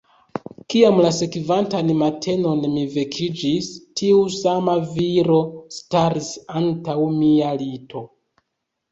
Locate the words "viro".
4.95-5.35